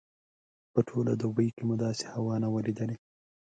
[0.73, 2.95] په ټوله دوبي کې مو داسې هوا نه وه لیدلې.